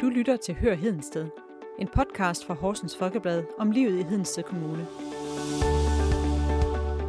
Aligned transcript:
Du 0.00 0.08
lytter 0.08 0.36
til 0.36 0.54
Hør 0.54 0.74
Hedensted, 0.74 1.26
en 1.78 1.88
podcast 1.88 2.46
fra 2.46 2.54
Horsens 2.54 2.96
Folkeblad 2.96 3.42
om 3.58 3.70
livet 3.70 4.00
i 4.00 4.02
Hedensted 4.02 4.42
Kommune. 4.42 4.86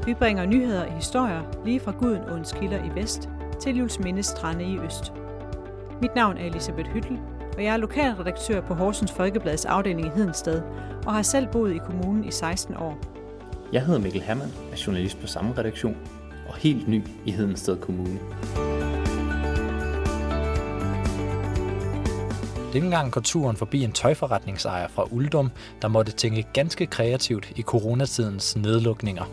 Vi 0.06 0.14
bringer 0.14 0.46
nyheder 0.46 0.86
og 0.86 0.96
historier 0.96 1.64
lige 1.66 1.80
fra 1.80 1.92
Gudenåens 1.92 2.52
kilder 2.52 2.84
i 2.86 2.96
vest 2.96 3.30
til 3.62 3.78
Julesminde 3.78 4.24
strande 4.24 4.66
i 4.66 4.80
øst. 4.80 5.14
Mit 6.02 6.16
navn 6.16 6.38
er 6.38 6.46
Elisabeth 6.46 6.90
Hyttel, 6.90 7.20
og 7.58 7.64
jeg 7.64 7.74
er 7.74 7.78
lokalredaktør 7.78 8.62
på 8.62 8.74
Horsens 8.74 9.12
Folkeblads 9.12 9.66
afdeling 9.66 10.08
i 10.08 10.10
Hedensted 10.10 10.62
og 11.06 11.14
har 11.14 11.22
selv 11.22 11.48
boet 11.52 11.76
i 11.76 11.78
kommunen 11.78 12.24
i 12.24 12.32
16 12.32 12.76
år. 12.78 13.00
Jeg 13.74 13.86
hedder 13.86 14.00
Mikkel 14.00 14.22
Hermann, 14.22 14.52
er 14.72 14.84
journalist 14.88 15.22
på 15.22 15.28
samme 15.28 15.58
redaktion 15.58 15.98
og 16.50 16.56
helt 16.56 16.88
ny 16.88 17.02
i 17.26 17.32
Hedensted 17.32 17.78
Kommune. 17.78 18.20
Denne 22.78 22.92
gang 22.98 23.12
går 23.12 23.22
turen 23.22 23.58
forbi 23.58 23.84
en 23.84 23.92
tøjforretningsejer 23.92 24.88
fra 24.88 25.08
Uldum, 25.12 25.50
der 25.82 25.88
måtte 25.88 26.12
tænke 26.12 26.46
ganske 26.54 26.86
kreativt 26.86 27.52
i 27.56 27.62
coronatidens 27.62 28.56
nedlukninger. 28.56 29.24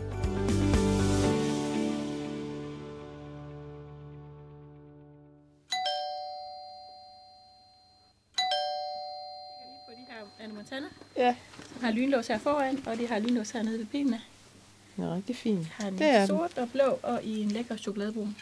på 9.85 9.91
de 9.91 10.05
her 10.09 10.43
Anna 10.43 10.53
Montana, 10.55 10.87
Ja, 11.17 11.35
som 11.73 11.83
har 11.83 11.91
lynlås 11.91 12.27
her 12.27 12.37
foran, 12.39 12.79
og 12.87 12.97
de 12.97 13.07
har 13.07 13.19
lynlås 13.19 13.51
hernede 13.51 13.79
ved 13.79 13.85
benene. 13.85 14.21
den 14.95 15.03
er 15.03 15.15
rigtig 15.15 15.35
fin. 15.35 15.67
Har 15.71 15.87
en 15.87 15.97
Det 15.97 16.07
er 16.07 16.17
den. 16.19 16.27
sort 16.27 16.57
og 16.57 16.69
blå, 16.71 16.99
og 17.03 17.23
i 17.23 17.41
en 17.41 17.49
lækker 17.51 17.77
chokoladebrun. 17.77 18.35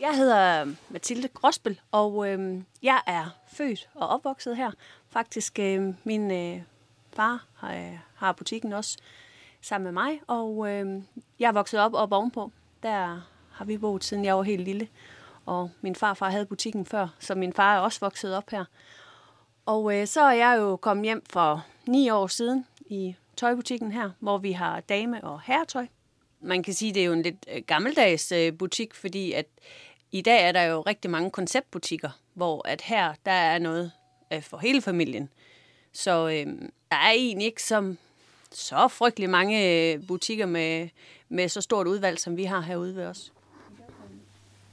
Jeg 0.00 0.16
hedder 0.16 0.74
Mathilde 0.88 1.28
Gråsbøl, 1.28 1.80
og 1.92 2.28
øh, 2.28 2.62
jeg 2.82 3.02
er 3.06 3.24
født 3.46 3.88
og 3.94 4.08
opvokset 4.08 4.56
her. 4.56 4.70
Faktisk, 5.08 5.58
øh, 5.58 5.94
min 6.04 6.30
øh, 6.30 6.62
far 7.12 7.46
har, 7.54 7.98
har 8.14 8.32
butikken 8.32 8.72
også 8.72 8.98
sammen 9.62 9.84
med 9.84 9.92
mig, 9.92 10.20
og 10.26 10.70
øh, 10.70 11.02
jeg 11.38 11.48
er 11.48 11.52
vokset 11.52 11.80
op 11.80 11.94
op 11.94 12.12
ovenpå. 12.12 12.52
Der 12.82 13.20
har 13.52 13.64
vi 13.64 13.78
boet, 13.78 14.04
siden 14.04 14.24
jeg 14.24 14.36
var 14.36 14.42
helt 14.42 14.64
lille. 14.64 14.88
Og 15.46 15.70
min 15.80 15.94
farfar 15.94 16.30
havde 16.30 16.46
butikken 16.46 16.86
før, 16.86 17.08
så 17.18 17.34
min 17.34 17.52
far 17.52 17.76
er 17.76 17.80
også 17.80 18.00
vokset 18.00 18.36
op 18.36 18.50
her. 18.50 18.64
Og 19.66 19.96
øh, 19.96 20.06
så 20.06 20.20
er 20.20 20.32
jeg 20.32 20.58
jo 20.58 20.76
kommet 20.76 21.04
hjem 21.04 21.22
for 21.30 21.66
ni 21.86 22.10
år 22.10 22.26
siden 22.26 22.66
i 22.80 23.16
tøjbutikken 23.36 23.92
her, 23.92 24.10
hvor 24.18 24.38
vi 24.38 24.52
har 24.52 24.80
dame- 24.80 25.24
og 25.24 25.40
herretøj. 25.40 25.86
Man 26.40 26.62
kan 26.62 26.74
sige, 26.74 26.94
det 26.94 27.02
er 27.02 27.06
jo 27.06 27.12
en 27.12 27.22
lidt 27.22 27.46
øh, 27.54 27.62
gammeldags 27.66 28.32
øh, 28.32 28.58
butik, 28.58 28.94
fordi 28.94 29.32
at 29.32 29.46
i 30.12 30.20
dag 30.20 30.48
er 30.48 30.52
der 30.52 30.62
jo 30.62 30.80
rigtig 30.80 31.10
mange 31.10 31.30
konceptbutikker, 31.30 32.10
hvor 32.34 32.68
at 32.68 32.80
her, 32.80 33.14
der 33.26 33.32
er 33.32 33.58
noget 33.58 33.92
øh, 34.32 34.42
for 34.42 34.58
hele 34.58 34.82
familien. 34.82 35.28
Så 35.92 36.28
øh, 36.28 36.46
der 36.90 36.96
er 36.96 37.10
egentlig 37.10 37.46
ikke 37.46 37.62
som 37.62 37.98
så 38.52 38.88
frygtelig 38.88 39.30
mange 39.30 40.02
butikker 40.08 40.46
med, 40.46 40.88
med 41.28 41.48
så 41.48 41.60
stort 41.60 41.86
udvalg, 41.86 42.18
som 42.18 42.36
vi 42.36 42.44
har 42.44 42.60
herude 42.60 42.96
ved 42.96 43.06
os. 43.06 43.32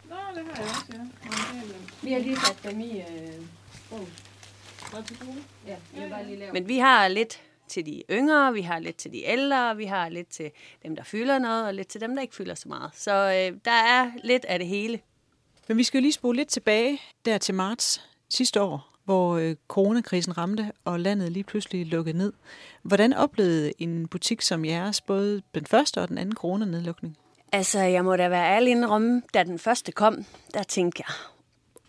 Nå, 0.10 0.16
det 0.36 0.46
har 0.46 0.64
jeg 0.64 0.70
også, 0.70 0.86
ja. 0.94 1.00
Vi 2.02 2.12
har 2.12 2.20
lige 2.20 2.38
sat 2.40 2.60
dem 2.64 2.80
i 2.80 3.00
øh, 3.00 3.42
Ja, 5.68 5.76
jeg 5.96 6.10
bare 6.10 6.26
lige 6.26 6.52
Men 6.54 6.68
vi 6.68 6.78
har 6.78 7.08
lidt 7.08 7.42
til 7.68 7.86
de 7.86 8.04
yngre, 8.12 8.54
vi 8.54 8.62
har 8.62 8.80
lidt 8.80 8.96
til 8.96 9.12
de 9.12 9.24
ældre, 9.24 9.78
vi 9.78 9.86
har 9.86 10.10
lidt 10.10 10.28
til 10.28 10.52
dem, 10.84 10.96
der 10.96 11.04
fylder 11.04 11.40
noget, 11.40 11.66
og 11.66 11.74
lidt 11.74 11.88
til 11.88 12.02
dem, 12.02 12.16
der 12.16 12.22
ikke 12.22 12.36
fylder 12.36 12.56
så 12.56 12.68
meget. 12.68 12.92
Så 12.94 13.12
øh, 13.12 13.60
der 13.66 13.72
er 13.72 14.12
lidt 14.24 14.46
af 14.46 14.60
det 14.60 14.68
hele. 14.68 15.00
Men 15.68 15.78
vi 15.78 15.84
skal 15.84 15.98
jo 15.98 16.02
lige 16.02 16.12
spole 16.12 16.38
lidt 16.38 16.50
tilbage 16.50 17.02
der 17.26 17.38
til 17.38 17.56
marts 17.56 18.02
sidste 18.30 18.62
år, 18.62 18.96
hvor 19.04 19.36
øh, 19.38 19.56
coronakrisen 19.68 20.38
ramte, 20.38 20.72
og 20.86 21.00
landet 21.00 21.32
lige 21.32 21.44
pludselig 21.44 21.86
lukkede 21.86 22.18
ned. 22.18 22.34
Hvordan 22.84 23.14
oplevede 23.14 23.74
en 23.80 24.08
butik 24.08 24.42
som 24.42 24.66
jeres 24.66 25.02
både 25.02 25.42
den 25.56 25.66
første 25.66 26.02
og 26.02 26.10
den 26.10 26.18
anden 26.18 26.36
coronanedlukning? 26.36 27.18
Altså, 27.52 27.80
jeg 27.80 28.04
må 28.04 28.16
da 28.16 28.30
være 28.30 28.56
ærlig 28.56 28.72
indrømme, 28.72 29.22
da 29.34 29.44
den 29.44 29.60
første 29.60 29.92
kom, 29.92 30.26
der 30.54 30.64
tænkte 30.64 31.04
jeg, 31.08 31.16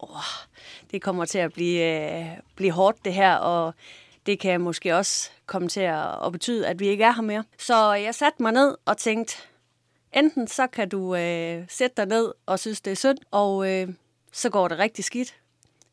åh, 0.00 0.46
det 0.90 1.02
kommer 1.02 1.24
til 1.24 1.38
at 1.38 1.52
blive, 1.52 1.82
øh, 1.82 2.26
blive 2.56 2.72
hårdt 2.72 3.04
det 3.04 3.14
her, 3.14 3.34
og 3.34 3.74
det 4.26 4.38
kan 4.38 4.60
måske 4.60 4.96
også 4.96 5.30
komme 5.46 5.68
til 5.68 5.80
at, 5.80 6.26
at 6.26 6.32
betyde, 6.32 6.66
at 6.66 6.80
vi 6.80 6.86
ikke 6.86 7.04
er 7.04 7.12
her 7.12 7.22
mere. 7.22 7.44
Så 7.58 7.92
jeg 7.92 8.14
satte 8.14 8.42
mig 8.42 8.52
ned 8.52 8.76
og 8.84 8.96
tænkte, 8.96 9.36
enten 10.12 10.48
så 10.48 10.66
kan 10.66 10.88
du 10.88 11.14
øh, 11.14 11.64
sætte 11.68 11.96
dig 11.96 12.06
ned 12.06 12.32
og 12.46 12.58
synes, 12.58 12.80
det 12.80 12.90
er 12.90 12.96
synd, 12.96 13.18
og 13.30 13.72
øh, 13.72 13.88
så 14.32 14.50
går 14.50 14.68
det 14.68 14.78
rigtig 14.78 15.04
skidt. 15.04 15.34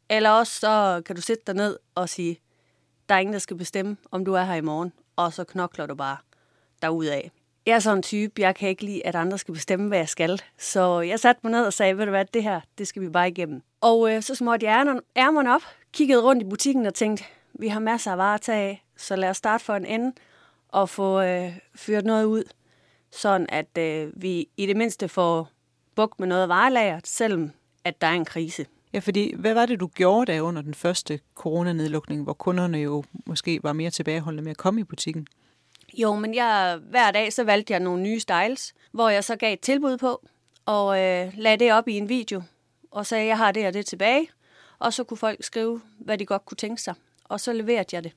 Eller 0.09 0.29
også 0.29 0.59
så 0.59 1.01
kan 1.05 1.15
du 1.15 1.21
sætte 1.21 1.43
dig 1.47 1.55
ned 1.55 1.77
og 1.95 2.09
sige, 2.09 2.39
der 3.09 3.15
er 3.15 3.19
ingen, 3.19 3.33
der 3.33 3.39
skal 3.39 3.57
bestemme, 3.57 3.97
om 4.11 4.25
du 4.25 4.33
er 4.33 4.43
her 4.43 4.55
i 4.55 4.61
morgen, 4.61 4.93
og 5.15 5.33
så 5.33 5.43
knokler 5.43 5.85
du 5.85 5.95
bare 5.95 6.17
derudaf. 6.81 7.31
Jeg 7.65 7.75
er 7.75 7.79
sådan 7.79 7.97
en 7.97 8.03
type, 8.03 8.41
jeg 8.41 8.55
kan 8.55 8.69
ikke 8.69 8.85
lide, 8.85 9.05
at 9.05 9.15
andre 9.15 9.37
skal 9.37 9.53
bestemme, 9.53 9.87
hvad 9.87 9.97
jeg 9.97 10.09
skal. 10.09 10.41
Så 10.57 10.99
jeg 10.99 11.19
satte 11.19 11.39
mig 11.43 11.51
ned 11.51 11.65
og 11.65 11.73
sagde, 11.73 11.97
ved 11.97 12.05
du 12.05 12.09
hvad, 12.09 12.25
det 12.25 12.43
her, 12.43 12.61
det 12.77 12.87
skal 12.87 13.01
vi 13.01 13.09
bare 13.09 13.29
igennem. 13.29 13.61
Og 13.81 14.13
øh, 14.13 14.21
så 14.21 14.35
småtte 14.35 14.65
jeg 14.65 15.01
ærmerne 15.15 15.55
op, 15.55 15.61
kiggede 15.93 16.21
rundt 16.21 16.41
i 16.43 16.45
butikken 16.45 16.85
og 16.85 16.93
tænkte, 16.93 17.23
vi 17.59 17.67
har 17.67 17.79
masser 17.79 18.11
af 18.11 18.17
varer 18.17 18.35
at 18.35 18.41
tage 18.41 18.69
af, 18.69 18.85
så 18.97 19.15
lad 19.15 19.29
os 19.29 19.37
starte 19.37 19.63
for 19.63 19.75
en 19.75 19.85
ende 19.85 20.13
og 20.69 20.89
få 20.89 21.21
øh, 21.21 21.57
fyret 21.75 22.05
noget 22.05 22.25
ud, 22.25 22.43
sådan 23.11 23.47
at 23.49 23.77
øh, 23.77 24.11
vi 24.15 24.47
i 24.57 24.65
det 24.65 24.77
mindste 24.77 25.07
får 25.07 25.49
bukt 25.95 26.19
med 26.19 26.27
noget 26.27 26.41
af 26.41 26.49
varelager, 26.49 26.99
selvom 27.03 27.51
at 27.83 28.01
der 28.01 28.07
er 28.07 28.13
en 28.13 28.25
krise. 28.25 28.65
Ja, 28.93 28.99
fordi 28.99 29.35
hvad 29.35 29.53
var 29.53 29.65
det, 29.65 29.79
du 29.79 29.87
gjorde 29.87 30.31
der 30.31 30.41
under 30.41 30.61
den 30.61 30.73
første 30.73 31.19
coronanedlukning, 31.35 32.23
hvor 32.23 32.33
kunderne 32.33 32.77
jo 32.77 33.03
måske 33.25 33.59
var 33.63 33.73
mere 33.73 33.89
tilbageholdende 33.89 34.43
med 34.43 34.51
at 34.51 34.57
komme 34.57 34.81
i 34.81 34.83
butikken? 34.83 35.27
Jo, 35.93 36.15
men 36.15 36.35
jeg, 36.35 36.79
hver 36.89 37.11
dag 37.11 37.33
så 37.33 37.43
valgte 37.43 37.73
jeg 37.73 37.79
nogle 37.79 38.03
nye 38.03 38.19
styles, 38.19 38.73
hvor 38.91 39.09
jeg 39.09 39.23
så 39.23 39.35
gav 39.35 39.53
et 39.53 39.59
tilbud 39.59 39.97
på, 39.97 40.25
og 40.65 40.99
øh, 40.99 41.33
lagde 41.37 41.57
det 41.57 41.73
op 41.73 41.87
i 41.87 41.97
en 41.97 42.09
video, 42.09 42.41
og 42.91 43.05
sagde, 43.05 43.27
jeg 43.27 43.37
har 43.37 43.51
det 43.51 43.67
og 43.67 43.73
det 43.73 43.85
tilbage, 43.85 44.27
og 44.79 44.93
så 44.93 45.03
kunne 45.03 45.17
folk 45.17 45.43
skrive, 45.43 45.81
hvad 45.99 46.17
de 46.17 46.25
godt 46.25 46.45
kunne 46.45 46.57
tænke 46.57 46.81
sig, 46.81 46.93
og 47.23 47.39
så 47.39 47.53
leverede 47.53 47.95
jeg 47.95 48.03
det. 48.03 48.13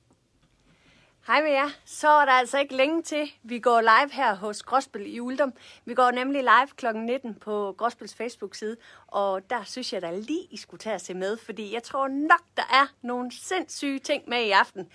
Hej 1.27 1.43
med 1.43 1.51
jer. 1.51 1.69
Så 1.85 2.09
er 2.09 2.25
der 2.25 2.33
altså 2.33 2.59
ikke 2.59 2.77
længe 2.77 3.03
til. 3.03 3.33
Vi 3.43 3.59
går 3.59 3.81
live 3.81 4.13
her 4.13 4.35
hos 4.35 4.63
Gråsbøl 4.63 5.07
i 5.07 5.21
Uldum. 5.21 5.53
Vi 5.85 5.95
går 5.95 6.11
nemlig 6.11 6.43
live 6.43 6.69
kl. 6.77 6.87
19 6.95 7.35
på 7.35 7.75
Gråsbøls 7.79 8.15
Facebook-side, 8.15 8.77
og 9.07 9.51
der 9.51 9.65
synes 9.65 9.93
jeg 9.93 10.03
da 10.03 10.11
lige, 10.17 10.47
I 10.51 10.57
skulle 10.57 10.79
tage 10.79 10.95
at 10.95 11.01
se 11.01 11.15
med, 11.15 11.37
fordi 11.37 11.75
jeg 11.75 11.83
tror 11.83 12.09
nok, 12.09 12.41
der 12.57 12.63
er 12.63 12.87
nogle 13.03 13.33
sindssyge 13.33 13.99
ting 13.99 14.29
med 14.29 14.43
i 14.43 14.51
aften. 14.51 14.89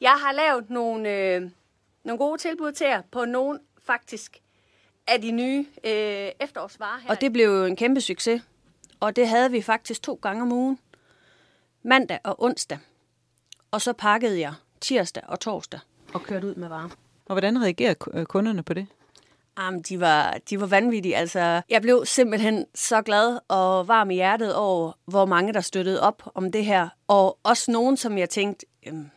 Jeg 0.00 0.12
har 0.12 0.32
lavet 0.32 0.70
nogle, 0.70 1.10
øh, 1.10 1.50
nogle 2.04 2.18
gode 2.18 2.38
tilbud 2.38 2.72
til 2.72 2.86
jer 2.86 3.02
på 3.10 3.24
nogle 3.24 3.60
faktisk 3.78 4.40
af 5.06 5.20
de 5.20 5.30
nye 5.30 5.66
øh, 5.84 6.30
efterårsvarer 6.40 7.00
her. 7.00 7.10
Og 7.10 7.20
det 7.20 7.32
blev 7.32 7.46
jo 7.46 7.64
en 7.64 7.76
kæmpe 7.76 8.00
succes, 8.00 8.42
og 9.00 9.16
det 9.16 9.28
havde 9.28 9.50
vi 9.50 9.62
faktisk 9.62 10.02
to 10.02 10.18
gange 10.22 10.42
om 10.42 10.52
ugen. 10.52 10.78
Mandag 11.82 12.18
og 12.24 12.42
onsdag. 12.42 12.78
Og 13.74 13.82
så 13.82 13.92
pakkede 13.92 14.40
jeg 14.40 14.54
tirsdag 14.80 15.22
og 15.26 15.40
torsdag 15.40 15.80
og 16.12 16.22
kørte 16.22 16.46
ud 16.46 16.54
med 16.54 16.68
varer. 16.68 16.88
Og 17.26 17.34
hvordan 17.34 17.62
reagerer 17.62 17.94
øh, 18.12 18.24
kunderne 18.24 18.62
på 18.62 18.74
det? 18.74 18.86
Jamen, 19.58 19.82
de 19.82 20.00
var, 20.00 20.38
de 20.50 20.60
var 20.60 20.66
vanvittige. 20.66 21.16
Altså, 21.16 21.62
jeg 21.70 21.82
blev 21.82 22.02
simpelthen 22.06 22.64
så 22.74 23.02
glad 23.02 23.38
og 23.48 23.88
varm 23.88 24.10
i 24.10 24.14
hjertet 24.14 24.54
over, 24.54 24.92
hvor 25.06 25.26
mange 25.26 25.52
der 25.52 25.60
støttede 25.60 26.02
op 26.02 26.22
om 26.34 26.52
det 26.52 26.64
her. 26.64 26.88
Og 27.08 27.38
også 27.42 27.70
nogen, 27.70 27.96
som 27.96 28.18
jeg 28.18 28.30
tænkte, 28.30 28.66
øhm, 28.86 29.10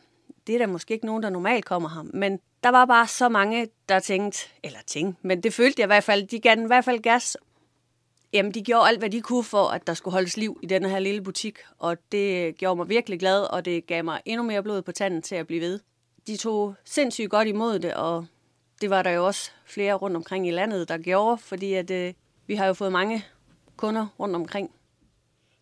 det 0.46 0.54
er 0.54 0.58
der 0.58 0.66
måske 0.66 0.94
ikke 0.94 1.06
nogen, 1.06 1.22
der 1.22 1.30
normalt 1.30 1.64
kommer 1.64 1.88
her. 1.88 2.02
Men 2.02 2.38
der 2.62 2.68
var 2.68 2.84
bare 2.84 3.06
så 3.06 3.28
mange, 3.28 3.68
der 3.88 3.98
tænkte, 3.98 4.38
eller 4.62 4.78
tænkte, 4.86 5.26
men 5.26 5.42
det 5.42 5.54
følte 5.54 5.80
jeg 5.80 5.86
i 5.86 5.92
hvert 5.92 6.04
fald, 6.04 6.28
de 6.28 6.40
gav 6.40 6.54
den 6.54 6.64
i 6.64 6.66
hvert 6.66 6.84
fald 6.84 7.02
gas. 7.02 7.36
Jamen, 8.32 8.52
de 8.54 8.62
gjorde 8.62 8.88
alt, 8.88 8.98
hvad 8.98 9.10
de 9.10 9.20
kunne 9.20 9.44
for, 9.44 9.68
at 9.68 9.86
der 9.86 9.94
skulle 9.94 10.12
holdes 10.12 10.36
liv 10.36 10.58
i 10.62 10.66
den 10.66 10.84
her 10.84 10.98
lille 10.98 11.20
butik. 11.20 11.58
Og 11.78 11.96
det 12.12 12.56
gjorde 12.56 12.76
mig 12.76 12.88
virkelig 12.88 13.20
glad, 13.20 13.42
og 13.42 13.64
det 13.64 13.86
gav 13.86 14.04
mig 14.04 14.20
endnu 14.24 14.46
mere 14.46 14.62
blod 14.62 14.82
på 14.82 14.92
tanden 14.92 15.22
til 15.22 15.34
at 15.34 15.46
blive 15.46 15.60
ved. 15.60 15.80
De 16.26 16.36
tog 16.36 16.74
sindssygt 16.84 17.30
godt 17.30 17.48
imod 17.48 17.78
det, 17.78 17.94
og 17.94 18.26
det 18.80 18.90
var 18.90 19.02
der 19.02 19.10
jo 19.10 19.26
også 19.26 19.50
flere 19.64 19.94
rundt 19.94 20.16
omkring 20.16 20.48
i 20.48 20.50
landet, 20.50 20.88
der 20.88 20.98
gjorde, 20.98 21.38
fordi 21.38 21.74
at, 21.74 21.90
øh, 21.90 22.14
vi 22.46 22.54
har 22.54 22.66
jo 22.66 22.74
fået 22.74 22.92
mange 22.92 23.24
kunder 23.76 24.06
rundt 24.18 24.36
omkring. 24.36 24.70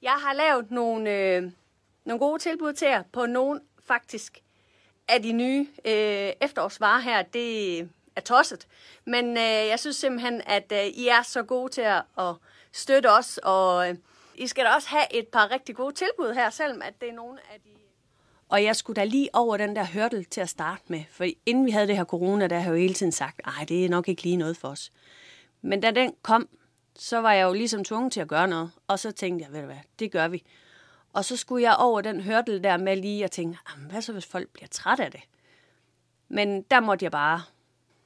Jeg 0.02 0.12
har 0.12 0.35
lavet 0.35 0.70
nogle, 0.70 1.11
øh, 1.11 1.50
nogle 2.05 2.19
gode 2.19 2.43
tilbud 2.43 2.73
til 2.73 2.88
jer 2.88 3.02
på 3.12 3.26
nogle 3.26 3.61
faktisk 3.87 4.38
af 5.08 5.23
de 5.23 5.32
nye 5.32 5.67
øh, 5.85 6.32
efterårsvarer 6.41 7.00
her. 7.00 7.23
Det 7.23 7.79
er 8.17 8.20
tosset, 8.20 8.67
men 9.05 9.37
øh, 9.37 9.43
jeg 9.43 9.79
synes 9.79 9.96
simpelthen, 9.96 10.43
at 10.46 10.73
øh, 10.73 10.87
I 10.87 11.08
er 11.08 11.23
så 11.23 11.43
gode 11.43 11.73
til 11.73 11.81
at, 11.81 12.02
at 12.19 12.35
støtte 12.76 13.11
os, 13.11 13.38
og 13.43 13.88
øh, 13.88 13.96
I 14.34 14.46
skal 14.46 14.64
da 14.64 14.70
også 14.70 14.88
have 14.88 15.14
et 15.14 15.28
par 15.28 15.50
rigtig 15.50 15.76
gode 15.76 15.94
tilbud 15.94 16.34
her, 16.34 16.50
selvom 16.50 16.82
at 16.82 17.00
det 17.00 17.08
er 17.08 17.12
nogle 17.12 17.38
af 17.55 17.61
de... 17.61 17.70
Og 18.49 18.64
jeg 18.64 18.76
skulle 18.76 18.96
da 18.96 19.05
lige 19.05 19.28
over 19.32 19.56
den 19.56 19.76
der 19.76 19.84
hørtel 19.84 20.25
til 20.25 20.40
at 20.40 20.49
starte 20.49 20.82
med, 20.87 21.05
for 21.11 21.26
inden 21.46 21.67
vi 21.67 21.70
havde 21.70 21.87
det 21.87 21.96
her 21.96 22.05
corona, 22.05 22.46
der 22.46 22.56
har 22.56 22.62
jeg 22.62 22.70
jo 22.70 22.82
hele 22.82 22.94
tiden 22.94 23.12
sagt, 23.12 23.40
nej, 23.46 23.64
det 23.69 23.84
er 23.84 23.88
nok 23.88 24.08
ikke 24.08 24.23
lige 24.23 24.37
noget 24.37 24.56
for 24.56 24.69
os. 24.69 24.93
Men 25.62 25.81
da 25.81 25.90
den 25.90 26.14
kom, 26.23 26.49
så 26.96 27.20
var 27.20 27.32
jeg 27.32 27.44
jo 27.44 27.52
ligesom 27.52 27.84
tvunget 27.84 28.12
til 28.12 28.20
at 28.20 28.28
gøre 28.28 28.49
noget, 28.49 28.70
og 28.88 28.99
så 28.99 29.12
tænkte 29.12 29.44
jeg, 29.44 29.52
ved 29.52 29.61
du 29.61 29.67
hvad, 29.67 29.76
det 29.99 30.12
gør 30.12 30.29
vi. 30.29 30.44
Og 31.12 31.25
så 31.25 31.37
skulle 31.37 31.62
jeg 31.62 31.76
over 31.79 32.00
den 32.00 32.20
hørtel 32.20 32.64
der 32.64 32.76
med 32.76 32.96
lige 32.96 33.25
at 33.25 33.31
tænke, 33.31 33.58
hvad 33.90 34.02
så 34.02 34.12
hvis 34.12 34.26
folk 34.26 34.49
bliver 34.49 34.69
træt 34.69 35.00
af 35.00 35.11
det? 35.11 35.20
Men 36.29 36.62
der 36.62 36.81
måtte 36.81 37.05
jeg 37.05 37.12
bare 37.12 37.43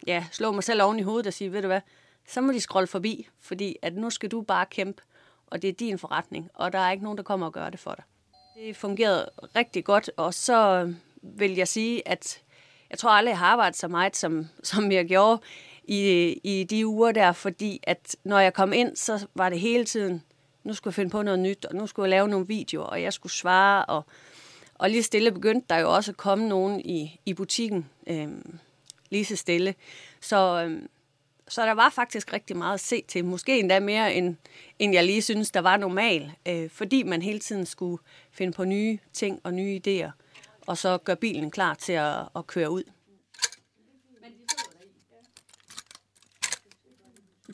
ja, 0.06 0.26
slå 0.32 0.52
mig 0.52 0.64
selv 0.64 0.82
oven 0.82 0.99
i 0.99 1.02
hovedet 1.02 1.26
og 1.26 1.32
sige, 1.32 1.52
ved 1.52 1.62
du 1.62 1.69
hvad, 1.69 1.81
så 2.31 2.41
må 2.41 2.53
de 2.53 2.61
scrolle 2.61 2.87
forbi, 2.87 3.29
fordi 3.41 3.77
at 3.82 3.94
nu 3.94 4.11
skal 4.11 4.29
du 4.29 4.43
bare 4.43 4.67
kæmpe, 4.67 5.03
og 5.47 5.62
det 5.62 5.69
er 5.69 5.73
din 5.73 5.99
forretning, 5.99 6.50
og 6.55 6.73
der 6.73 6.79
er 6.79 6.91
ikke 6.91 7.05
nogen, 7.05 7.19
der 7.19 7.25
kommer 7.25 7.47
og 7.47 7.53
gør 7.53 7.71
det 7.71 7.81
for 7.81 7.94
dig. 7.94 8.05
Det 8.56 8.77
fungerede 8.77 9.31
rigtig 9.56 9.85
godt, 9.85 10.11
og 10.17 10.35
så 10.35 10.85
øh, 10.85 10.94
vil 11.23 11.55
jeg 11.55 11.69
sige, 11.69 12.09
at 12.09 12.43
jeg 12.91 12.99
tror 12.99 13.11
aldrig, 13.11 13.31
jeg 13.31 13.38
har 13.38 13.47
arbejdet 13.47 13.77
så 13.77 13.88
meget, 13.88 14.17
som, 14.17 14.47
som 14.62 14.93
jeg 14.93 15.06
gjorde 15.06 15.41
i, 15.85 16.32
i 16.44 16.65
de 16.65 16.87
uger 16.87 17.12
der, 17.12 17.32
fordi 17.32 17.81
at 17.82 18.17
når 18.25 18.38
jeg 18.38 18.55
kom 18.55 18.73
ind, 18.73 18.97
så 18.97 19.26
var 19.35 19.49
det 19.49 19.61
hele 19.61 19.85
tiden, 19.85 20.23
nu 20.65 20.75
skulle 20.75 20.93
jeg 20.93 20.94
finde 20.94 21.11
på 21.11 21.23
noget 21.23 21.38
nyt, 21.41 21.65
og 21.65 21.75
nu 21.75 21.87
skulle 21.87 22.05
jeg 22.05 22.11
lave 22.11 22.29
nogle 22.29 22.47
videoer, 22.47 22.87
og 22.87 23.03
jeg 23.03 23.12
skulle 23.12 23.33
svare, 23.33 23.85
og, 23.85 24.05
og 24.75 24.91
lige 24.91 25.03
stille 25.03 25.33
begyndte 25.33 25.67
der 25.71 25.79
jo 25.79 25.94
også 25.94 26.11
at 26.11 26.17
komme 26.17 26.49
nogen 26.49 26.81
i, 26.81 27.21
i 27.26 27.35
butikken, 27.35 27.88
øh, 28.06 28.29
lige 29.11 29.25
så 29.25 29.37
stille. 29.37 29.75
Så, 30.21 30.65
øh, 30.65 30.83
så 31.50 31.67
der 31.67 31.73
var 31.73 31.91
faktisk 31.91 32.32
rigtig 32.32 32.56
meget 32.56 32.75
at 32.75 32.81
se 32.81 33.02
til. 33.08 33.25
Måske 33.25 33.58
endda 33.58 33.81
mere, 33.81 34.14
end, 34.14 34.37
end 34.79 34.94
jeg 34.94 35.05
lige 35.05 35.23
synes, 35.23 35.50
der 35.50 35.61
var 35.61 35.76
normal. 35.76 36.32
Øh, 36.49 36.70
fordi 36.70 37.02
man 37.02 37.23
hele 37.23 37.38
tiden 37.38 37.67
skulle 37.67 38.02
finde 38.32 38.52
på 38.52 38.64
nye 38.64 38.99
ting 39.12 39.41
og 39.44 39.55
nye 39.55 39.81
idéer. 39.87 40.11
Og 40.67 40.79
så 40.79 40.99
gøre 40.99 41.17
bilen 41.17 41.50
klar 41.50 41.75
til 41.75 41.93
at, 41.93 42.17
at 42.37 42.47
køre 42.47 42.70
ud. 42.70 42.82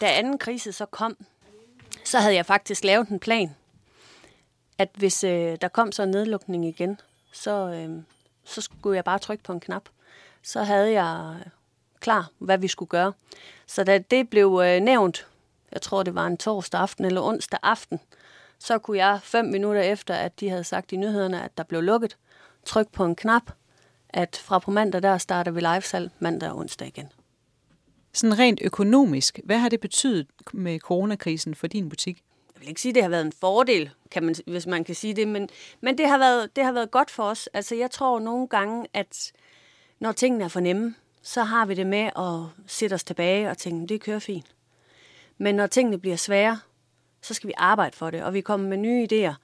Da 0.00 0.06
anden 0.06 0.38
krise 0.38 0.72
så 0.72 0.86
kom, 0.86 1.16
så 2.04 2.18
havde 2.18 2.34
jeg 2.34 2.46
faktisk 2.46 2.84
lavet 2.84 3.08
en 3.08 3.18
plan, 3.18 3.54
at 4.78 4.88
hvis 4.94 5.24
øh, 5.24 5.56
der 5.60 5.68
kom 5.68 5.92
så 5.92 6.02
en 6.02 6.10
nedlukning 6.10 6.66
igen, 6.66 7.00
så, 7.32 7.50
øh, 7.50 8.02
så 8.44 8.60
skulle 8.60 8.96
jeg 8.96 9.04
bare 9.04 9.18
trykke 9.18 9.44
på 9.44 9.52
en 9.52 9.60
knap. 9.60 9.88
Så 10.42 10.62
havde 10.62 10.92
jeg 11.02 11.44
klar, 12.00 12.30
hvad 12.38 12.58
vi 12.58 12.68
skulle 12.68 12.88
gøre. 12.88 13.12
Så 13.66 13.84
da 13.84 13.98
det 13.98 14.30
blev 14.30 14.62
øh, 14.64 14.80
nævnt, 14.80 15.26
jeg 15.72 15.82
tror 15.82 16.02
det 16.02 16.14
var 16.14 16.26
en 16.26 16.36
torsdag 16.36 16.80
aften 16.80 17.04
eller 17.04 17.22
onsdag 17.22 17.58
aften, 17.62 18.00
så 18.58 18.78
kunne 18.78 18.96
jeg 18.96 19.20
fem 19.22 19.44
minutter 19.44 19.82
efter, 19.82 20.14
at 20.14 20.40
de 20.40 20.48
havde 20.48 20.64
sagt 20.64 20.92
i 20.92 20.96
nyhederne, 20.96 21.42
at 21.42 21.58
der 21.58 21.64
blev 21.64 21.82
lukket, 21.82 22.16
trykke 22.64 22.92
på 22.92 23.04
en 23.04 23.16
knap, 23.16 23.50
at 24.08 24.42
fra 24.44 24.58
på 24.58 24.70
mandag 24.70 25.02
der 25.02 25.18
starter 25.18 25.52
vi 25.52 25.60
livesalg 25.60 26.10
mandag 26.18 26.50
og 26.50 26.56
onsdag 26.56 26.88
igen. 26.88 27.12
Sådan 28.12 28.38
rent 28.38 28.60
økonomisk, 28.64 29.40
hvad 29.44 29.58
har 29.58 29.68
det 29.68 29.80
betydet 29.80 30.26
med 30.52 30.78
coronakrisen 30.78 31.54
for 31.54 31.66
din 31.66 31.88
butik? 31.88 32.22
Jeg 32.54 32.60
vil 32.60 32.68
ikke 32.68 32.80
sige, 32.80 32.90
at 32.90 32.94
det 32.94 33.02
har 33.02 33.10
været 33.10 33.26
en 33.26 33.32
fordel, 33.40 33.90
kan 34.10 34.22
man, 34.22 34.34
hvis 34.46 34.66
man 34.66 34.84
kan 34.84 34.94
sige 34.94 35.14
det, 35.14 35.28
men, 35.28 35.48
men 35.80 35.98
det, 35.98 36.08
har 36.08 36.18
været, 36.18 36.56
det 36.56 36.64
har 36.64 36.72
været 36.72 36.90
godt 36.90 37.10
for 37.10 37.22
os. 37.22 37.46
Altså, 37.46 37.74
jeg 37.74 37.90
tror 37.90 38.18
nogle 38.20 38.48
gange, 38.48 38.86
at 38.94 39.32
når 40.00 40.12
tingene 40.12 40.44
er 40.44 40.48
for 40.48 40.60
nemme, 40.60 40.94
så 41.26 41.42
har 41.42 41.66
vi 41.66 41.74
det 41.74 41.86
med 41.86 42.10
at 42.16 42.64
sætte 42.66 42.94
os 42.94 43.04
tilbage 43.04 43.50
og 43.50 43.58
tænke, 43.58 43.86
det 43.86 44.00
kører 44.00 44.18
fint. 44.18 44.54
Men 45.38 45.54
når 45.54 45.66
tingene 45.66 45.98
bliver 45.98 46.16
svære, 46.16 46.60
så 47.22 47.34
skal 47.34 47.48
vi 47.48 47.52
arbejde 47.56 47.96
for 47.96 48.10
det, 48.10 48.22
og 48.22 48.34
vi 48.34 48.40
kommer 48.40 48.68
med 48.68 48.76
nye 48.76 49.08
idéer. 49.12 49.34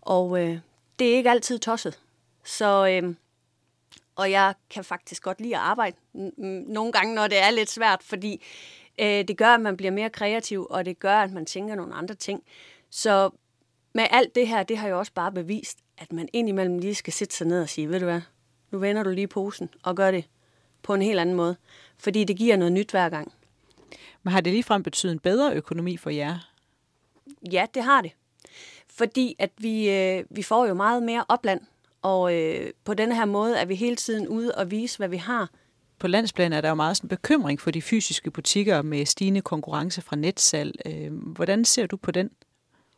Og 0.00 0.42
øh, 0.42 0.58
det 0.98 1.12
er 1.12 1.16
ikke 1.16 1.30
altid 1.30 1.58
tosset. 1.58 2.00
Så, 2.44 2.86
øh, 2.86 3.14
og 4.16 4.30
jeg 4.30 4.54
kan 4.70 4.84
faktisk 4.84 5.22
godt 5.22 5.40
lide 5.40 5.56
at 5.56 5.62
arbejde 5.62 5.96
nogle 6.68 6.92
gange, 6.92 7.14
når 7.14 7.26
det 7.26 7.38
er 7.38 7.50
lidt 7.50 7.70
svært, 7.70 8.02
fordi 8.02 8.42
øh, 8.98 9.28
det 9.28 9.36
gør, 9.36 9.54
at 9.54 9.60
man 9.60 9.76
bliver 9.76 9.92
mere 9.92 10.10
kreativ, 10.10 10.66
og 10.70 10.84
det 10.84 10.98
gør, 10.98 11.16
at 11.16 11.32
man 11.32 11.46
tænker 11.46 11.74
nogle 11.74 11.94
andre 11.94 12.14
ting. 12.14 12.42
Så 12.90 13.30
med 13.92 14.06
alt 14.10 14.34
det 14.34 14.48
her, 14.48 14.62
det 14.62 14.78
har 14.78 14.88
jo 14.88 14.98
også 14.98 15.12
bare 15.12 15.32
bevist, 15.32 15.78
at 15.98 16.12
man 16.12 16.28
indimellem 16.32 16.78
lige 16.78 16.94
skal 16.94 17.12
sætte 17.12 17.34
sig 17.34 17.46
ned 17.46 17.62
og 17.62 17.68
sige, 17.68 17.88
ved 17.88 18.00
du 18.00 18.04
hvad, 18.06 18.20
nu 18.70 18.78
vender 18.78 19.02
du 19.02 19.10
lige 19.10 19.28
posen 19.28 19.68
og 19.82 19.96
gør 19.96 20.10
det 20.10 20.24
på 20.86 20.94
en 20.94 21.02
helt 21.02 21.18
anden 21.18 21.34
måde. 21.34 21.56
Fordi 21.98 22.24
det 22.24 22.36
giver 22.36 22.56
noget 22.56 22.72
nyt 22.72 22.90
hver 22.90 23.08
gang. 23.08 23.32
Men 24.22 24.32
har 24.32 24.40
det 24.40 24.52
ligefrem 24.52 24.82
betydet 24.82 25.12
en 25.12 25.18
bedre 25.18 25.54
økonomi 25.54 25.96
for 25.96 26.10
jer? 26.10 26.38
Ja, 27.52 27.66
det 27.74 27.82
har 27.82 28.02
det. 28.02 28.10
Fordi 28.88 29.36
at 29.38 29.50
vi, 29.58 29.90
øh, 29.90 30.24
vi 30.30 30.42
får 30.42 30.66
jo 30.66 30.74
meget 30.74 31.02
mere 31.02 31.24
opland, 31.28 31.60
og 32.02 32.34
øh, 32.34 32.70
på 32.84 32.94
denne 32.94 33.14
her 33.14 33.24
måde 33.24 33.58
er 33.58 33.64
vi 33.64 33.74
hele 33.74 33.96
tiden 33.96 34.28
ude 34.28 34.54
og 34.54 34.70
vise, 34.70 34.98
hvad 34.98 35.08
vi 35.08 35.16
har. 35.16 35.50
På 35.98 36.08
landsplan 36.08 36.52
er 36.52 36.60
der 36.60 36.68
jo 36.68 36.74
meget 36.74 36.96
sådan 36.96 37.08
bekymring 37.08 37.60
for 37.60 37.70
de 37.70 37.82
fysiske 37.82 38.30
butikker 38.30 38.82
med 38.82 39.06
stigende 39.06 39.40
konkurrence 39.40 40.02
fra 40.02 40.16
netsalg. 40.16 40.74
Øh, 40.86 41.12
hvordan 41.12 41.64
ser 41.64 41.86
du 41.86 41.96
på 41.96 42.10
den? 42.10 42.30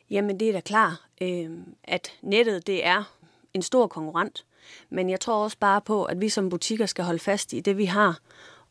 Jamen 0.09 0.39
det 0.39 0.49
er 0.49 0.53
da 0.53 0.59
klart, 0.59 0.93
øh, 1.21 1.49
at 1.83 2.11
nettet 2.21 2.67
det 2.67 2.85
er 2.85 3.15
en 3.53 3.61
stor 3.61 3.87
konkurrent. 3.87 4.45
Men 4.89 5.09
jeg 5.09 5.19
tror 5.19 5.43
også 5.43 5.57
bare 5.59 5.81
på, 5.81 6.03
at 6.03 6.21
vi 6.21 6.29
som 6.29 6.49
butikker 6.49 6.85
skal 6.85 7.05
holde 7.05 7.19
fast 7.19 7.53
i 7.53 7.59
det, 7.59 7.77
vi 7.77 7.85
har. 7.85 8.19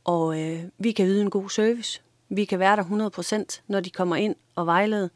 Og 0.04 0.40
øh, 0.40 0.62
vi 0.78 0.92
kan 0.92 1.06
yde 1.06 1.22
en 1.22 1.30
god 1.30 1.50
service. 1.50 2.02
Vi 2.28 2.44
kan 2.44 2.58
være 2.58 2.76
der 2.76 3.42
100%, 3.54 3.60
når 3.68 3.80
de 3.80 3.90
kommer 3.90 4.16
ind 4.16 4.34
og 4.54 4.66
vejlede. 4.66 5.10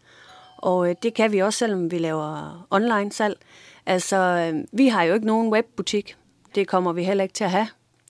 Og 0.57 0.89
øh, 0.89 0.95
det 1.03 1.15
kan 1.15 1.33
vi 1.33 1.39
også, 1.39 1.59
selvom 1.59 1.91
vi 1.91 1.99
laver 1.99 2.67
online 2.71 3.13
salg. 3.13 3.39
Altså, 3.87 4.17
øh, 4.17 4.65
vi 4.73 4.89
har 4.89 5.03
jo 5.03 5.15
ikke 5.15 5.27
nogen 5.27 5.53
webbutik. 5.53 6.17
Det 6.55 6.69
kommer 6.69 6.93
vi 6.93 7.05
heller 7.05 7.25
ikke 7.25 7.35
til 7.35 7.45
at 7.45 7.51
have. 7.51 7.69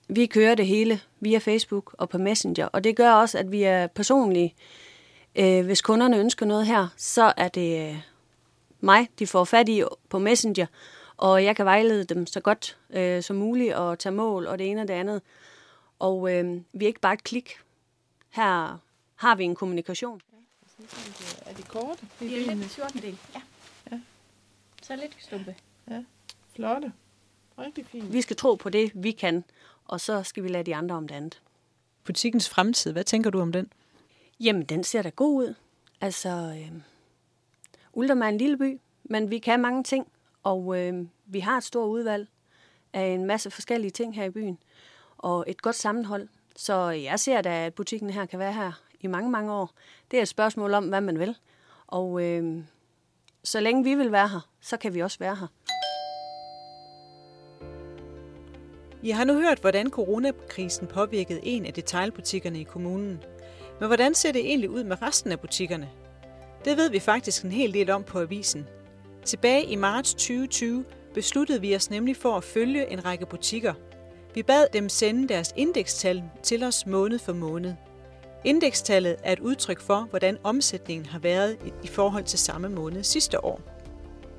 Vi 0.09 0.27
kører 0.27 0.55
det 0.55 0.67
hele 0.67 1.01
via 1.21 1.39
Facebook 1.39 1.95
og 1.99 2.09
på 2.09 2.19
Messenger, 2.19 2.67
og 2.67 2.85
det 2.85 2.97
gør 2.97 3.13
også, 3.13 3.39
at 3.39 3.53
vi 3.53 3.63
er 3.63 3.87
personlige. 3.87 4.55
Øh, 5.37 5.65
hvis 5.65 5.83
kunderne 5.83 6.19
ønsker 6.19 6.47
noget 6.47 6.67
her, 6.67 6.89
så 6.97 7.33
er 7.37 7.49
det 7.49 7.89
øh, 7.89 7.97
mig, 8.81 9.09
de 9.19 9.27
får 9.27 9.45
fat 9.45 9.69
i 9.69 9.83
på 10.09 10.19
Messenger, 10.19 10.67
og 11.23 11.45
jeg 11.45 11.57
kan 11.57 11.65
vejlede 11.65 12.05
dem 12.05 12.27
så 12.27 12.41
godt 12.41 12.79
øh, 12.91 13.23
som 13.23 13.37
muligt 13.37 13.75
og 13.75 13.99
tage 13.99 14.15
mål 14.15 14.47
og 14.47 14.59
det 14.59 14.71
ene 14.71 14.81
og 14.81 14.89
det 14.89 14.95
andet. 14.95 15.23
Og 15.99 16.35
øh, 16.35 16.61
vi 16.73 16.85
er 16.85 16.87
ikke 16.87 17.01
bare 17.01 17.13
et 17.15 17.25
klik. 17.25 17.59
Her 18.31 18.79
har 19.15 19.35
vi 19.35 19.45
en 19.45 19.55
kommunikation. 19.55 20.21
Ja, 20.81 20.85
er 21.51 21.55
de 21.55 21.63
korte? 21.63 22.07
Det 22.21 22.49
er 22.49 22.55
lidt 22.55 22.71
14 22.71 23.03
del, 23.03 23.19
ja. 23.35 23.41
ja. 23.93 24.01
Så 24.83 24.97
lidt 24.97 25.17
stumpe. 25.19 25.57
Ja, 25.91 26.05
flotte. 26.55 26.93
Rigtig 27.59 27.87
fint. 27.87 28.13
Vi 28.13 28.23
skal 28.23 28.37
tro 28.37 28.55
på 28.55 28.71
det, 28.71 28.91
vi 28.95 29.11
kan, 29.11 29.45
og 29.85 30.01
så 30.01 30.23
skal 30.23 30.43
vi 30.43 30.49
lade 30.49 30.65
de 30.65 30.75
andre 30.75 30.95
om 30.95 31.09
det 31.09 31.15
andet. 31.15 31.43
Butikkens 32.05 32.49
fremtid, 32.49 32.93
hvad 32.93 33.05
tænker 33.05 33.31
du 33.31 33.41
om 33.41 33.53
den? 33.53 33.73
Jamen, 34.41 34.65
den 34.65 34.85
ser 34.85 35.03
da 35.03 35.09
god 35.09 35.35
ud. 35.35 35.55
Altså, 36.01 36.29
øh, 36.29 36.73
Uldum 37.93 38.23
er 38.23 38.29
en 38.29 38.39
lille 38.39 38.59
by, 38.59 38.81
men 39.05 39.31
vi 39.31 39.39
kan 39.39 39.61
mange 39.61 39.85
ting. 39.85 40.07
Og 40.43 40.79
øh, 40.79 41.07
vi 41.27 41.41
har 41.41 41.57
et 41.57 41.65
stort 41.65 41.89
udvalg 41.89 42.29
af 42.93 43.07
en 43.07 43.25
masse 43.27 43.51
forskellige 43.51 43.91
ting 43.91 44.15
her 44.15 44.25
i 44.25 44.31
byen, 44.31 44.59
og 45.19 45.45
et 45.47 45.63
godt 45.63 45.77
sammenhold. 45.77 46.29
Så 46.57 46.91
jeg 46.91 47.21
ser 47.21 47.41
da, 47.41 47.67
at 47.67 47.75
butikken 47.75 48.11
her 48.11 48.27
kan 48.27 48.39
være 48.39 48.53
her 48.53 48.73
i 49.01 49.07
mange, 49.07 49.31
mange 49.31 49.53
år. 49.53 49.71
Det 50.11 50.17
er 50.17 50.23
et 50.23 50.29
spørgsmål 50.29 50.75
om, 50.75 50.89
hvad 50.89 51.01
man 51.01 51.19
vil. 51.19 51.37
Og 51.87 52.23
øh, 52.25 52.65
så 53.45 53.61
længe 53.61 53.85
vi 53.85 53.95
vil 53.95 54.13
være 54.13 54.29
her, 54.29 54.49
så 54.61 54.77
kan 54.77 54.95
vi 54.95 55.01
også 55.01 55.19
være 55.19 55.37
her. 55.37 55.47
I 59.03 59.11
har 59.11 59.25
nu 59.25 59.35
hørt, 59.35 59.59
hvordan 59.59 59.91
coronakrisen 59.91 60.87
påvirkede 60.87 61.41
en 61.43 61.67
af 61.67 61.73
detailbutikkerne 61.73 62.61
i 62.61 62.65
kommunen. 62.65 63.23
Men 63.81 63.87
hvordan 63.87 64.15
ser 64.15 64.33
det 64.33 64.41
egentlig 64.41 64.71
ud 64.71 64.85
med 64.85 65.03
resten 65.03 65.33
af 65.33 65.41
butikkerne? 65.41 65.91
Det 66.65 66.77
ved 66.77 66.91
vi 66.91 66.99
faktisk 67.01 67.45
en 67.45 67.53
hel 67.53 67.75
del 67.75 67.91
om 67.91 68.05
på 68.05 68.21
avisen– 68.21 68.69
Tilbage 69.25 69.65
i 69.65 69.77
marts 69.77 70.15
2020 70.15 70.85
besluttede 71.15 71.61
vi 71.61 71.77
os 71.77 71.91
nemlig 71.91 72.17
for 72.17 72.37
at 72.37 72.45
følge 72.45 72.93
en 72.93 73.05
række 73.05 73.27
butikker. 73.27 73.75
Vi 74.35 74.43
bad 74.43 74.67
dem 74.73 74.89
sende 74.89 75.29
deres 75.29 75.53
indekstal 75.57 76.23
til 76.43 76.65
os 76.65 76.87
måned 76.87 77.19
for 77.19 77.33
måned. 77.33 77.75
Indekstallet 78.45 79.17
er 79.23 79.33
et 79.33 79.39
udtryk 79.39 79.81
for, 79.81 80.07
hvordan 80.11 80.39
omsætningen 80.43 81.07
har 81.07 81.19
været 81.19 81.57
i 81.83 81.87
forhold 81.87 82.25
til 82.25 82.39
samme 82.39 82.69
måned 82.69 83.03
sidste 83.03 83.45
år. 83.45 83.61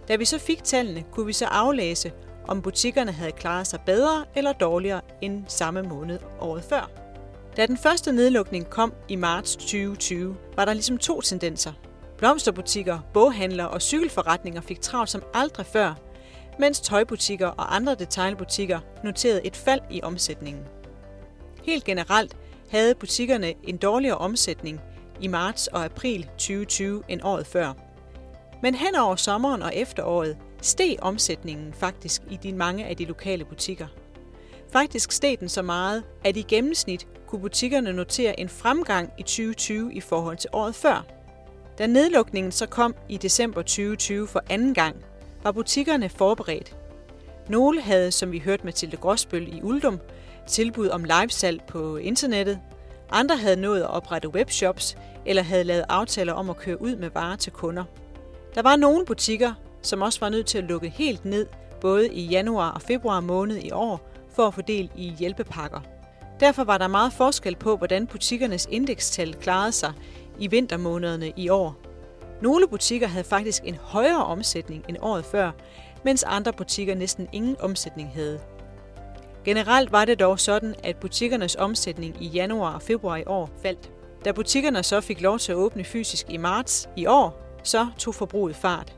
Da 0.07 0.15
vi 0.15 0.25
så 0.25 0.39
fik 0.39 0.63
tallene, 0.63 1.03
kunne 1.11 1.25
vi 1.25 1.33
så 1.33 1.45
aflæse, 1.45 2.11
om 2.47 2.61
butikkerne 2.61 3.11
havde 3.11 3.31
klaret 3.31 3.67
sig 3.67 3.79
bedre 3.85 4.25
eller 4.35 4.53
dårligere 4.53 5.01
end 5.21 5.43
samme 5.47 5.83
måned 5.83 6.19
året 6.39 6.63
før. 6.63 6.91
Da 7.57 7.65
den 7.65 7.77
første 7.77 8.11
nedlukning 8.11 8.69
kom 8.69 8.93
i 9.09 9.15
marts 9.15 9.55
2020, 9.55 10.35
var 10.55 10.65
der 10.65 10.73
ligesom 10.73 10.97
to 10.97 11.21
tendenser. 11.21 11.73
Blomsterbutikker, 12.23 12.99
boghandlere 13.13 13.69
og 13.69 13.81
cykelforretninger 13.81 14.61
fik 14.61 14.81
travlt 14.81 15.09
som 15.09 15.23
aldrig 15.33 15.65
før, 15.65 15.93
mens 16.59 16.79
tøjbutikker 16.79 17.47
og 17.47 17.75
andre 17.75 17.95
detailbutikker 17.95 18.79
noterede 19.03 19.45
et 19.45 19.55
fald 19.55 19.81
i 19.91 20.01
omsætningen. 20.01 20.63
Helt 21.63 21.83
generelt 21.83 22.37
havde 22.69 22.95
butikkerne 22.95 23.53
en 23.63 23.77
dårligere 23.77 24.17
omsætning 24.17 24.81
i 25.21 25.27
marts 25.27 25.67
og 25.67 25.85
april 25.85 26.23
2020 26.23 27.03
end 27.07 27.21
året 27.23 27.47
før. 27.47 27.73
Men 28.61 28.75
hen 28.75 28.95
over 28.95 29.15
sommeren 29.15 29.61
og 29.61 29.75
efteråret 29.75 30.37
steg 30.61 30.97
omsætningen 31.01 31.73
faktisk 31.73 32.21
i 32.29 32.35
de 32.43 32.53
mange 32.53 32.85
af 32.85 32.97
de 32.97 33.05
lokale 33.05 33.45
butikker. 33.45 33.87
Faktisk 34.71 35.11
steg 35.11 35.39
den 35.39 35.49
så 35.49 35.61
meget, 35.61 36.03
at 36.23 36.37
i 36.37 36.41
gennemsnit 36.41 37.07
kunne 37.27 37.41
butikkerne 37.41 37.93
notere 37.93 38.39
en 38.39 38.49
fremgang 38.49 39.09
i 39.17 39.23
2020 39.23 39.93
i 39.93 40.01
forhold 40.01 40.37
til 40.37 40.49
året 40.53 40.75
før– 40.75 41.05
da 41.77 41.87
nedlukningen 41.87 42.51
så 42.51 42.65
kom 42.65 42.95
i 43.09 43.17
december 43.17 43.61
2020 43.61 44.27
for 44.27 44.43
anden 44.49 44.73
gang, 44.73 44.95
var 45.43 45.51
butikkerne 45.51 46.09
forberedt. 46.09 46.75
Nogle 47.49 47.81
havde, 47.81 48.11
som 48.11 48.31
vi 48.31 48.39
hørte 48.39 48.65
Mathilde 48.65 48.97
Gråsbøl 48.97 49.57
i 49.57 49.61
Uldum, 49.61 49.99
tilbud 50.47 50.89
om 50.89 51.03
livesalg 51.03 51.61
på 51.67 51.97
internettet. 51.97 52.59
Andre 53.11 53.37
havde 53.37 53.55
nået 53.55 53.81
at 53.81 53.89
oprette 53.89 54.29
webshops 54.29 54.97
eller 55.25 55.43
havde 55.43 55.63
lavet 55.63 55.85
aftaler 55.89 56.33
om 56.33 56.49
at 56.49 56.57
køre 56.57 56.81
ud 56.81 56.95
med 56.95 57.09
varer 57.09 57.35
til 57.35 57.51
kunder. 57.51 57.83
Der 58.55 58.61
var 58.61 58.75
nogle 58.75 59.05
butikker, 59.05 59.53
som 59.81 60.01
også 60.01 60.19
var 60.19 60.29
nødt 60.29 60.45
til 60.45 60.57
at 60.57 60.63
lukke 60.63 60.89
helt 60.89 61.25
ned, 61.25 61.47
både 61.81 62.13
i 62.13 62.25
januar 62.25 62.71
og 62.71 62.81
februar 62.81 63.19
måned 63.19 63.57
i 63.57 63.71
år, 63.71 64.09
for 64.35 64.47
at 64.47 64.53
få 64.53 64.61
del 64.61 64.89
i 64.95 65.13
hjælpepakker. 65.19 65.79
Derfor 66.39 66.63
var 66.63 66.77
der 66.77 66.87
meget 66.87 67.13
forskel 67.13 67.55
på, 67.55 67.77
hvordan 67.77 68.07
butikkernes 68.07 68.67
indekstal 68.71 69.33
klarede 69.33 69.71
sig 69.71 69.93
i 70.39 70.47
vintermånederne 70.47 71.33
i 71.35 71.49
år. 71.49 71.75
Nogle 72.41 72.67
butikker 72.67 73.07
havde 73.07 73.23
faktisk 73.23 73.63
en 73.65 73.75
højere 73.75 74.25
omsætning 74.25 74.85
end 74.89 74.97
året 75.01 75.25
før, 75.25 75.51
mens 76.05 76.23
andre 76.23 76.53
butikker 76.53 76.95
næsten 76.95 77.27
ingen 77.31 77.55
omsætning 77.59 78.09
havde. 78.13 78.39
Generelt 79.45 79.91
var 79.91 80.05
det 80.05 80.19
dog 80.19 80.39
sådan, 80.39 80.75
at 80.83 80.97
butikkernes 80.97 81.55
omsætning 81.55 82.23
i 82.23 82.27
januar 82.27 82.73
og 82.73 82.81
februar 82.81 83.17
i 83.17 83.23
år 83.25 83.49
faldt. 83.61 83.91
Da 84.25 84.31
butikkerne 84.31 84.83
så 84.83 85.01
fik 85.01 85.21
lov 85.21 85.39
til 85.39 85.51
at 85.51 85.55
åbne 85.55 85.83
fysisk 85.83 86.29
i 86.29 86.37
marts 86.37 86.89
i 86.95 87.05
år, 87.05 87.39
så 87.63 87.87
tog 87.97 88.15
forbruget 88.15 88.55
fart. 88.55 88.93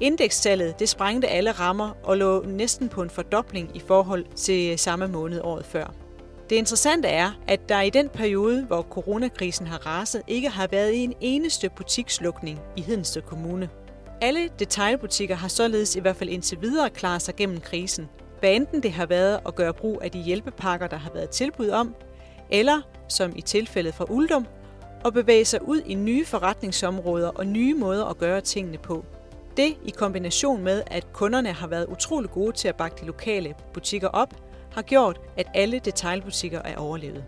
Indekstallet 0.00 0.78
det 0.78 0.88
sprængte 0.88 1.28
alle 1.28 1.52
rammer 1.52 1.90
og 2.04 2.16
lå 2.16 2.42
næsten 2.42 2.88
på 2.88 3.02
en 3.02 3.10
fordobling 3.10 3.70
i 3.76 3.80
forhold 3.80 4.24
til 4.36 4.78
samme 4.78 5.08
måned 5.08 5.40
året 5.40 5.64
før. 5.64 6.07
Det 6.50 6.56
interessante 6.56 7.08
er, 7.08 7.30
at 7.48 7.68
der 7.68 7.80
i 7.80 7.90
den 7.90 8.08
periode, 8.08 8.64
hvor 8.64 8.82
coronakrisen 8.82 9.66
har 9.66 9.86
raset, 9.86 10.22
ikke 10.26 10.48
har 10.48 10.66
været 10.66 11.04
en 11.04 11.14
eneste 11.20 11.70
butikslukning 11.70 12.60
i 12.76 12.80
Hedensted 12.82 13.22
Kommune. 13.22 13.68
Alle 14.20 14.48
detailbutikker 14.58 15.34
har 15.34 15.48
således 15.48 15.96
i 15.96 16.00
hvert 16.00 16.16
fald 16.16 16.30
indtil 16.30 16.58
videre 16.60 16.90
klaret 16.90 17.22
sig 17.22 17.36
gennem 17.36 17.60
krisen. 17.60 18.08
Hvad 18.40 18.54
enten 18.54 18.82
det 18.82 18.92
har 18.92 19.06
været 19.06 19.40
at 19.46 19.54
gøre 19.54 19.74
brug 19.74 20.00
af 20.02 20.10
de 20.10 20.18
hjælpepakker, 20.18 20.86
der 20.86 20.96
har 20.96 21.10
været 21.14 21.30
tilbud 21.30 21.68
om, 21.68 21.94
eller, 22.50 22.80
som 23.08 23.32
i 23.36 23.40
tilfældet 23.40 23.94
fra 23.94 24.04
Uldum, 24.10 24.46
at 25.04 25.14
bevæge 25.14 25.44
sig 25.44 25.68
ud 25.68 25.80
i 25.86 25.94
nye 25.94 26.24
forretningsområder 26.24 27.28
og 27.28 27.46
nye 27.46 27.74
måder 27.74 28.04
at 28.04 28.18
gøre 28.18 28.40
tingene 28.40 28.78
på. 28.78 29.04
Det 29.56 29.76
i 29.84 29.90
kombination 29.90 30.64
med, 30.64 30.82
at 30.86 31.12
kunderne 31.12 31.52
har 31.52 31.66
været 31.66 31.86
utrolig 31.86 32.30
gode 32.30 32.52
til 32.52 32.68
at 32.68 32.76
bakke 32.76 32.96
de 33.00 33.06
lokale 33.06 33.54
butikker 33.74 34.08
op, 34.08 34.34
har 34.72 34.82
gjort, 34.82 35.20
at 35.36 35.46
alle 35.54 35.78
detailbutikker 35.78 36.62
er 36.62 36.76
overlevet. 36.76 37.24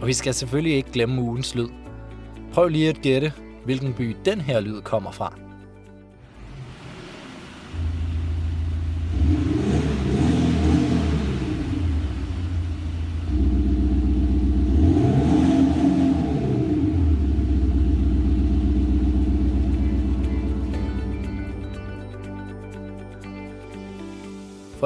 Og 0.00 0.06
vi 0.06 0.12
skal 0.12 0.34
selvfølgelig 0.34 0.76
ikke 0.76 0.92
glemme 0.92 1.22
ugens 1.22 1.54
lyd. 1.54 1.68
Prøv 2.52 2.68
lige 2.68 2.88
at 2.88 2.96
gætte, 3.02 3.32
hvilken 3.64 3.94
by 3.94 4.16
den 4.24 4.40
her 4.40 4.60
lyd 4.60 4.82
kommer 4.82 5.10
fra. 5.10 5.49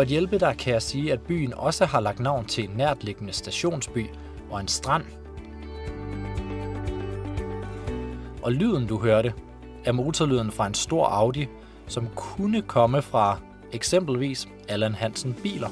At 0.04 0.10
hjælpe 0.10 0.38
dig 0.38 0.56
kan 0.58 0.72
jeg 0.72 0.82
sige, 0.82 1.12
at 1.12 1.20
byen 1.20 1.54
også 1.54 1.84
har 1.84 2.00
lagt 2.00 2.20
navn 2.20 2.44
til 2.44 2.64
en 2.64 2.70
nærtliggende 2.76 3.32
stationsby 3.32 4.06
og 4.50 4.60
en 4.60 4.68
strand. 4.68 5.04
Og 8.42 8.52
lyden, 8.52 8.86
du 8.86 8.98
hørte, 8.98 9.32
er 9.84 9.92
motorlyden 9.92 10.52
fra 10.52 10.66
en 10.66 10.74
stor 10.74 11.06
Audi, 11.06 11.46
som 11.86 12.08
kunne 12.14 12.62
komme 12.62 13.02
fra 13.02 13.38
eksempelvis 13.72 14.48
Allan 14.68 14.94
Hansen 14.94 15.34
biler. 15.42 15.68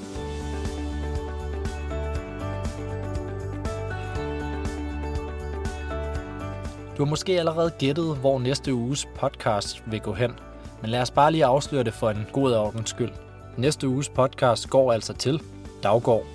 Du 6.96 7.04
har 7.04 7.10
måske 7.10 7.38
allerede 7.38 7.70
gættet, 7.78 8.16
hvor 8.16 8.38
næste 8.38 8.74
uges 8.74 9.08
podcast 9.14 9.82
vil 9.86 10.00
gå 10.00 10.12
hen, 10.12 10.32
men 10.80 10.90
lad 10.90 11.00
os 11.00 11.10
bare 11.10 11.32
lige 11.32 11.44
afsløre 11.44 11.84
det 11.84 11.94
for 11.94 12.10
en 12.10 12.26
god 12.32 12.52
ordens 12.52 12.90
skyld. 12.90 13.31
Næste 13.56 13.88
uges 13.88 14.08
podcast 14.08 14.70
går 14.70 14.92
altså 14.92 15.12
til 15.12 15.42
Daggård. 15.82 16.26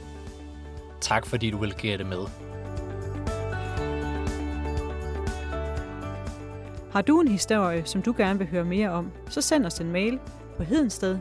Tak 1.01 1.25
fordi 1.25 1.51
du 1.51 1.57
vil 1.57 1.73
gætte 1.73 2.05
med. 2.05 2.17
Har 6.91 7.01
du 7.01 7.21
en 7.21 7.27
historie, 7.27 7.85
som 7.85 8.01
du 8.01 8.13
gerne 8.17 8.39
vil 8.39 8.47
høre 8.47 8.65
mere 8.65 8.89
om, 8.89 9.11
så 9.29 9.41
send 9.41 9.65
os 9.65 9.79
en 9.79 9.91
mail 9.91 10.19
på 10.57 10.63
hedensted 10.63 11.19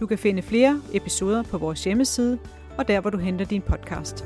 Du 0.00 0.06
kan 0.06 0.18
finde 0.18 0.42
flere 0.42 0.82
episoder 0.92 1.42
på 1.42 1.58
vores 1.58 1.84
hjemmeside 1.84 2.38
og 2.78 2.88
der, 2.88 3.00
hvor 3.00 3.10
du 3.10 3.18
henter 3.18 3.44
din 3.44 3.62
podcast. 3.62 4.24